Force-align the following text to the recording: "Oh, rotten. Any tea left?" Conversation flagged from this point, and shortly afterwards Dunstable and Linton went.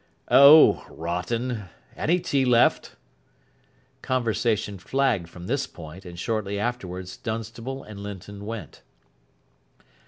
"Oh, 0.31 0.83
rotten. 0.89 1.65
Any 1.95 2.19
tea 2.19 2.43
left?" 2.43 2.95
Conversation 4.01 4.79
flagged 4.79 5.29
from 5.29 5.45
this 5.45 5.67
point, 5.67 6.05
and 6.05 6.17
shortly 6.17 6.57
afterwards 6.57 7.15
Dunstable 7.17 7.83
and 7.83 7.99
Linton 7.99 8.47
went. 8.47 8.81